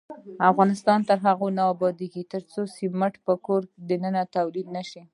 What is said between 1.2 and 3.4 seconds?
هغو نه ابادیږي، ترڅو سمنټ په